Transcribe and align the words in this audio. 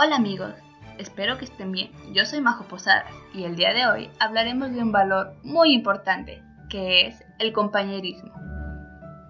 Hola 0.00 0.14
amigos, 0.14 0.54
espero 0.96 1.38
que 1.38 1.44
estén 1.44 1.72
bien. 1.72 1.90
Yo 2.14 2.24
soy 2.24 2.40
Majo 2.40 2.62
Posadas 2.68 3.12
y 3.34 3.42
el 3.42 3.56
día 3.56 3.74
de 3.74 3.84
hoy 3.88 4.10
hablaremos 4.20 4.70
de 4.70 4.80
un 4.80 4.92
valor 4.92 5.34
muy 5.42 5.74
importante, 5.74 6.40
que 6.70 7.08
es 7.08 7.24
el 7.40 7.52
compañerismo. 7.52 8.32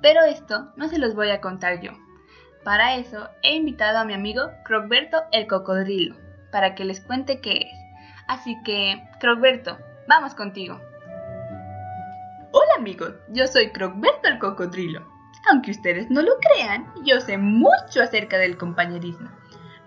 Pero 0.03 0.21
esto 0.25 0.71
no 0.77 0.89
se 0.89 0.99
los 0.99 1.15
voy 1.15 1.31
a 1.31 1.41
contar 1.41 1.81
yo. 1.81 1.93
Para 2.65 2.97
eso 2.97 3.31
he 3.43 3.55
invitado 3.55 3.97
a 3.97 4.05
mi 4.05 4.13
amigo 4.13 4.51
Crocberto 4.67 5.23
el 5.33 5.47
Cocodrilo, 5.47 6.17
para 6.53 6.75
que 6.75 6.85
les 6.85 7.01
cuente 7.01 7.41
qué 7.41 7.71
es. 7.73 7.79
Así 8.27 8.55
que, 8.63 9.09
Crocberto, 9.21 9.79
vamos 10.07 10.35
contigo. 10.35 10.79
Hola 12.53 12.75
amigos, 12.77 13.15
yo 13.31 13.47
soy 13.47 13.71
Crocberto 13.71 14.29
el 14.29 14.39
Cocodrilo. 14.39 15.01
Aunque 15.51 15.71
ustedes 15.71 16.11
no 16.11 16.21
lo 16.21 16.33
crean, 16.41 16.93
yo 17.07 17.23
sé 17.23 17.39
mucho 17.39 18.03
acerca 18.03 18.37
del 18.37 18.59
compañerismo. 18.59 19.31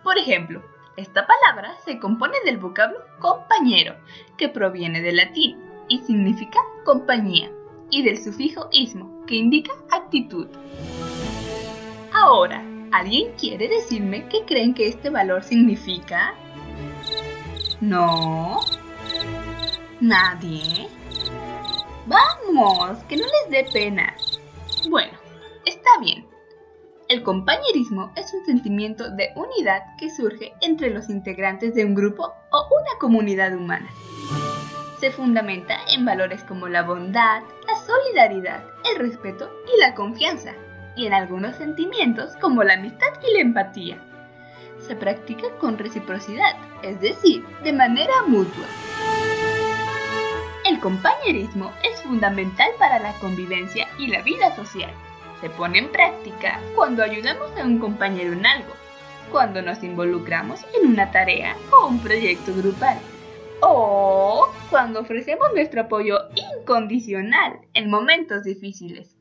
Por 0.04 0.18
ejemplo, 0.18 0.64
esta 0.98 1.26
palabra 1.26 1.76
se 1.86 2.00
compone 2.00 2.38
del 2.44 2.58
vocablo 2.58 3.00
compañero, 3.20 3.96
que 4.38 4.50
proviene 4.50 5.02
del 5.02 5.18
latín 5.18 5.58
y 5.88 6.00
significa 6.00 6.60
compañía, 6.84 7.52
y 7.90 8.04
del 8.04 8.22
sufijo 8.22 8.68
ismo, 8.72 9.24
que 9.26 9.36
indica 9.36 9.74
actitud. 9.92 10.48
Ahora, 12.14 12.64
¿alguien 12.92 13.34
quiere 13.38 13.68
decirme 13.68 14.28
qué 14.28 14.44
creen 14.46 14.74
que 14.74 14.88
este 14.88 15.10
valor 15.10 15.44
significa? 15.44 16.34
¿No? 17.80 18.60
¿Nadie? 20.00 20.88
Vamos, 22.06 23.04
que 23.04 23.18
no 23.18 23.24
les 23.24 23.50
dé 23.50 23.72
pena. 23.72 24.16
Bueno. 24.90 25.21
El 27.12 27.24
compañerismo 27.24 28.14
es 28.16 28.34
un 28.34 28.46
sentimiento 28.46 29.10
de 29.10 29.34
unidad 29.36 29.98
que 29.98 30.10
surge 30.10 30.54
entre 30.62 30.92
los 30.92 31.10
integrantes 31.10 31.76
de 31.76 31.84
un 31.84 31.94
grupo 31.94 32.34
o 32.52 32.68
una 32.72 33.00
comunidad 33.02 33.54
humana. 33.54 33.90
Se 35.02 35.12
fundamenta 35.12 35.76
en 35.94 36.06
valores 36.06 36.42
como 36.46 36.70
la 36.70 36.84
bondad, 36.84 37.42
la 37.68 37.76
solidaridad, 37.76 38.64
el 38.90 38.98
respeto 38.98 39.52
y 39.76 39.78
la 39.82 39.94
confianza, 39.94 40.54
y 40.96 41.06
en 41.06 41.12
algunos 41.12 41.58
sentimientos 41.58 42.38
como 42.38 42.64
la 42.64 42.76
amistad 42.76 43.10
y 43.28 43.34
la 43.34 43.42
empatía. 43.42 43.98
Se 44.80 44.96
practica 44.96 45.50
con 45.60 45.78
reciprocidad, 45.78 46.56
es 46.82 47.02
decir, 47.02 47.44
de 47.66 47.74
manera 47.74 48.24
mutua. 48.26 48.68
El 50.64 50.80
compañerismo 50.80 51.74
es 51.84 52.02
fundamental 52.04 52.70
para 52.80 53.00
la 53.00 53.12
convivencia 53.20 53.90
y 54.00 54.08
la 54.08 54.22
vida 54.22 54.56
social 54.56 54.94
se 55.42 55.50
pone 55.50 55.80
en 55.80 55.92
práctica 55.92 56.62
cuando 56.76 57.04
ayudamos 57.04 57.52
a 57.60 57.66
un 57.66 57.80
compañero 57.80 58.34
en 58.34 58.46
algo, 58.46 58.74
cuando 59.32 59.62
nos 59.62 59.84
involucramos 59.84 60.62
en 60.80 60.92
una 60.92 61.12
tarea 61.12 61.58
o 61.72 61.88
un 61.88 62.00
proyecto 62.00 62.54
grupal, 62.56 62.98
o 63.62 64.48
cuando 64.70 65.02
ofrecemos 65.02 65.48
nuestro 65.54 65.82
apoyo 65.82 66.20
incondicional 66.36 67.60
en 67.74 67.90
momentos 67.90 68.44
difíciles. 68.44 69.18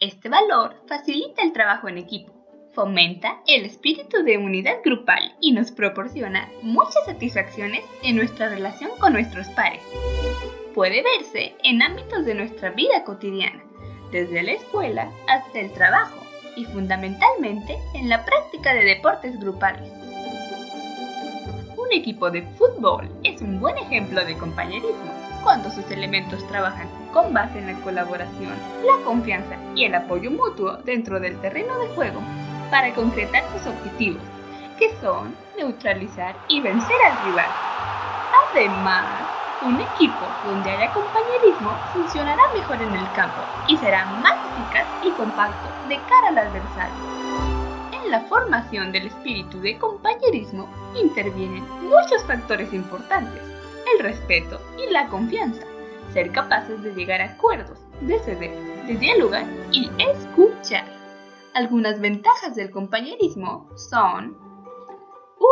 Este 0.00 0.28
valor 0.28 0.82
facilita 0.86 1.42
el 1.42 1.52
trabajo 1.52 1.88
en 1.88 1.98
equipo, 1.98 2.32
fomenta 2.74 3.40
el 3.46 3.64
espíritu 3.64 4.22
de 4.22 4.36
unidad 4.36 4.78
grupal 4.84 5.36
y 5.40 5.52
nos 5.52 5.70
proporciona 5.70 6.50
muchas 6.62 7.04
satisfacciones 7.06 7.84
en 8.02 8.16
nuestra 8.16 8.48
relación 8.48 8.90
con 8.98 9.12
nuestros 9.12 9.48
pares. 9.50 9.82
Puede 10.74 11.02
verse 11.02 11.54
en 11.62 11.80
ámbitos 11.82 12.26
de 12.26 12.34
nuestra 12.34 12.70
vida 12.70 13.04
cotidiana, 13.04 13.63
desde 14.14 14.44
la 14.44 14.52
escuela 14.52 15.10
hasta 15.26 15.58
el 15.58 15.72
trabajo 15.72 16.24
y 16.54 16.64
fundamentalmente 16.66 17.80
en 17.94 18.08
la 18.08 18.24
práctica 18.24 18.72
de 18.72 18.84
deportes 18.84 19.40
grupales. 19.40 19.90
Un 21.76 21.92
equipo 21.92 22.30
de 22.30 22.42
fútbol 22.56 23.10
es 23.24 23.42
un 23.42 23.58
buen 23.58 23.76
ejemplo 23.76 24.24
de 24.24 24.38
compañerismo 24.38 25.12
cuando 25.42 25.68
sus 25.68 25.90
elementos 25.90 26.46
trabajan 26.46 26.88
con 27.12 27.34
base 27.34 27.58
en 27.58 27.66
la 27.66 27.80
colaboración, 27.80 28.54
la 28.84 29.04
confianza 29.04 29.56
y 29.74 29.84
el 29.84 29.96
apoyo 29.96 30.30
mutuo 30.30 30.76
dentro 30.84 31.18
del 31.18 31.36
terreno 31.40 31.76
de 31.80 31.88
juego 31.88 32.20
para 32.70 32.94
concretar 32.94 33.42
sus 33.52 33.66
objetivos, 33.66 34.22
que 34.78 34.94
son 35.00 35.34
neutralizar 35.56 36.36
y 36.46 36.60
vencer 36.60 36.96
al 37.04 37.24
rival. 37.26 37.50
Además, 38.52 39.23
un 39.64 39.80
equipo 39.80 40.30
donde 40.44 40.70
haya 40.70 40.92
compañerismo 40.92 41.78
funcionará 41.92 42.42
mejor 42.52 42.82
en 42.82 42.94
el 42.94 43.10
campo 43.12 43.40
y 43.66 43.78
será 43.78 44.04
más 44.04 44.36
eficaz 44.52 44.86
y 45.02 45.10
compacto 45.12 45.70
de 45.88 45.96
cara 45.96 46.28
al 46.28 46.38
adversario. 46.38 46.94
En 47.92 48.10
la 48.10 48.20
formación 48.20 48.92
del 48.92 49.06
espíritu 49.06 49.60
de 49.60 49.78
compañerismo 49.78 50.68
intervienen 50.94 51.66
muchos 51.82 52.22
factores 52.26 52.72
importantes, 52.74 53.42
el 53.94 54.02
respeto 54.02 54.60
y 54.76 54.92
la 54.92 55.08
confianza, 55.08 55.62
ser 56.12 56.30
capaces 56.30 56.82
de 56.82 56.94
llegar 56.94 57.22
a 57.22 57.32
acuerdos, 57.32 57.78
de 58.02 58.18
ceder, 58.20 58.54
de 58.86 58.96
dialogar 58.96 59.46
y 59.72 59.90
escuchar. 59.98 60.84
Algunas 61.54 62.00
ventajas 62.00 62.54
del 62.54 62.70
compañerismo 62.70 63.70
son 63.76 64.36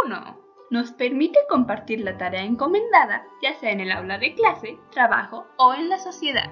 1 0.06 0.41
nos 0.72 0.91
permite 0.91 1.38
compartir 1.50 2.00
la 2.00 2.16
tarea 2.16 2.43
encomendada, 2.43 3.27
ya 3.43 3.53
sea 3.60 3.72
en 3.72 3.81
el 3.81 3.93
aula 3.93 4.16
de 4.16 4.34
clase, 4.34 4.78
trabajo 4.91 5.47
o 5.59 5.75
en 5.75 5.91
la 5.91 5.99
sociedad. 5.99 6.50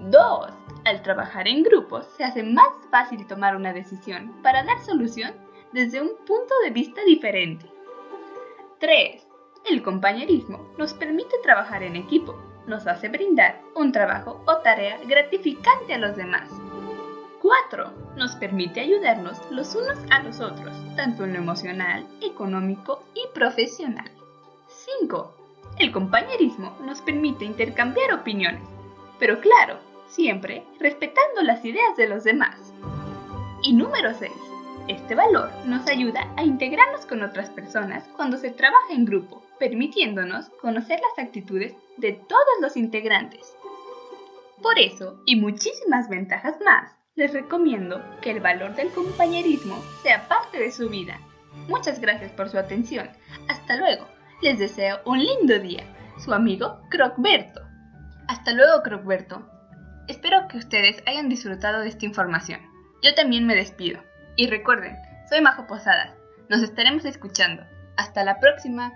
2. 0.00 0.50
Al 0.84 1.02
trabajar 1.02 1.46
en 1.46 1.62
grupos 1.62 2.08
se 2.16 2.24
hace 2.24 2.42
más 2.42 2.66
fácil 2.90 3.24
tomar 3.28 3.54
una 3.54 3.72
decisión 3.72 4.34
para 4.42 4.64
dar 4.64 4.80
solución 4.80 5.32
desde 5.72 6.02
un 6.02 6.08
punto 6.26 6.52
de 6.64 6.70
vista 6.70 7.04
diferente. 7.04 7.70
3. 8.80 9.28
El 9.70 9.80
compañerismo 9.80 10.68
nos 10.76 10.92
permite 10.92 11.36
trabajar 11.44 11.84
en 11.84 11.94
equipo, 11.94 12.36
nos 12.66 12.88
hace 12.88 13.08
brindar 13.08 13.62
un 13.76 13.92
trabajo 13.92 14.42
o 14.44 14.56
tarea 14.56 14.98
gratificante 15.06 15.94
a 15.94 15.98
los 15.98 16.16
demás. 16.16 16.50
4. 17.42 18.14
Nos 18.14 18.36
permite 18.36 18.78
ayudarnos 18.78 19.36
los 19.50 19.74
unos 19.74 19.98
a 20.12 20.22
los 20.22 20.38
otros, 20.38 20.76
tanto 20.94 21.24
en 21.24 21.32
lo 21.32 21.40
emocional, 21.40 22.06
económico 22.20 23.02
y 23.14 23.26
profesional. 23.34 24.08
5. 25.00 25.34
El 25.80 25.90
compañerismo 25.90 26.78
nos 26.84 27.00
permite 27.00 27.44
intercambiar 27.44 28.14
opiniones, 28.14 28.62
pero 29.18 29.40
claro, 29.40 29.80
siempre 30.06 30.64
respetando 30.78 31.42
las 31.42 31.64
ideas 31.64 31.96
de 31.96 32.08
los 32.08 32.22
demás. 32.22 32.72
Y 33.64 33.72
número 33.72 34.14
6. 34.14 34.30
Este 34.86 35.16
valor 35.16 35.50
nos 35.64 35.88
ayuda 35.88 36.32
a 36.36 36.44
integrarnos 36.44 37.06
con 37.06 37.24
otras 37.24 37.50
personas 37.50 38.04
cuando 38.14 38.36
se 38.36 38.52
trabaja 38.52 38.92
en 38.92 39.04
grupo, 39.04 39.42
permitiéndonos 39.58 40.48
conocer 40.60 41.00
las 41.00 41.26
actitudes 41.26 41.74
de 41.96 42.12
todos 42.12 42.60
los 42.60 42.76
integrantes. 42.76 43.56
Por 44.62 44.78
eso, 44.78 45.20
y 45.26 45.34
muchísimas 45.34 46.08
ventajas 46.08 46.60
más, 46.64 47.01
les 47.14 47.32
recomiendo 47.32 48.02
que 48.22 48.30
el 48.30 48.40
valor 48.40 48.74
del 48.74 48.90
compañerismo 48.90 49.76
sea 50.02 50.28
parte 50.28 50.58
de 50.58 50.72
su 50.72 50.88
vida. 50.88 51.20
Muchas 51.68 52.00
gracias 52.00 52.32
por 52.32 52.48
su 52.48 52.58
atención. 52.58 53.10
Hasta 53.48 53.76
luego. 53.76 54.06
Les 54.40 54.58
deseo 54.58 55.00
un 55.04 55.18
lindo 55.18 55.58
día. 55.58 55.84
Su 56.18 56.32
amigo 56.32 56.80
Crocberto. 56.90 57.60
Hasta 58.28 58.52
luego, 58.52 58.82
Crocberto. 58.82 59.46
Espero 60.08 60.48
que 60.48 60.56
ustedes 60.56 61.02
hayan 61.06 61.28
disfrutado 61.28 61.80
de 61.80 61.88
esta 61.88 62.06
información. 62.06 62.60
Yo 63.02 63.14
también 63.14 63.46
me 63.46 63.54
despido. 63.54 64.02
Y 64.36 64.46
recuerden, 64.46 64.96
soy 65.28 65.40
Majo 65.42 65.66
Posadas. 65.66 66.14
Nos 66.48 66.62
estaremos 66.62 67.04
escuchando. 67.04 67.62
Hasta 67.96 68.24
la 68.24 68.40
próxima. 68.40 68.92